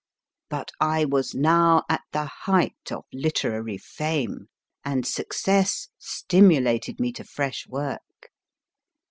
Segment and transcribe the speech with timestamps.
[0.49, 4.47] But I was now at the height of literary fame,
[4.83, 8.31] and success stimulated me to fresh work.